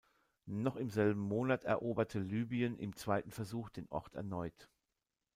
[0.47, 4.67] Noch im selben Monat eroberte Libyen im zweiten Versuch den Ort erneut.